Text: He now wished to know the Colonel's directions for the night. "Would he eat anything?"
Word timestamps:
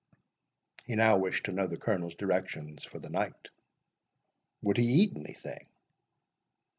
He 0.85 0.95
now 0.95 1.17
wished 1.19 1.43
to 1.45 1.51
know 1.51 1.67
the 1.67 1.77
Colonel's 1.77 2.15
directions 2.15 2.83
for 2.83 2.97
the 2.97 3.11
night. 3.11 3.49
"Would 4.63 4.77
he 4.77 4.85
eat 5.03 5.15
anything?" 5.15 5.67